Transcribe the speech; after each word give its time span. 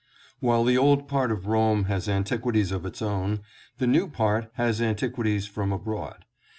While 0.39 0.63
the 0.63 0.79
old 0.79 1.07
part 1.07 1.31
of 1.31 1.45
Rome 1.45 1.83
has 1.83 2.09
antiquities 2.09 2.71
of 2.71 2.87
its 2.87 3.03
own, 3.03 3.41
the 3.77 3.85
new 3.85 4.07
part 4.07 4.49
has 4.55 4.81
antiquities 4.81 5.45
from 5.45 5.71
abroad. 5.71 6.25